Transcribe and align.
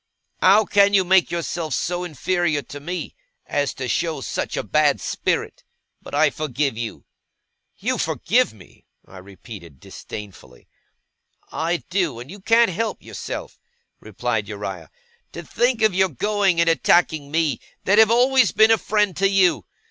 How 0.39 0.65
can 0.65 0.95
you 0.95 1.03
make 1.05 1.29
yourself 1.29 1.75
so 1.75 2.03
inferior 2.03 2.63
to 2.63 2.79
me, 2.79 3.13
as 3.45 3.71
to 3.75 3.87
show 3.87 4.19
such 4.19 4.57
a 4.57 4.63
bad 4.63 4.99
spirit? 4.99 5.63
But 6.01 6.15
I 6.15 6.31
forgive 6.31 6.75
you.' 6.75 7.05
'You 7.77 7.99
forgive 7.99 8.51
me!' 8.51 8.87
I 9.07 9.19
repeated 9.19 9.79
disdainfully. 9.79 10.67
'I 11.51 11.83
do, 11.91 12.19
and 12.19 12.31
you 12.31 12.39
can't 12.39 12.71
help 12.71 13.03
yourself,' 13.03 13.59
replied 13.99 14.47
Uriah. 14.47 14.89
'To 15.33 15.43
think 15.43 15.83
of 15.83 15.93
your 15.93 16.09
going 16.09 16.59
and 16.59 16.67
attacking 16.67 17.29
me, 17.29 17.59
that 17.83 17.99
have 17.99 18.09
always 18.09 18.51
been 18.51 18.71
a 18.71 18.79
friend 18.79 19.15
to 19.17 19.29
you! 19.29 19.67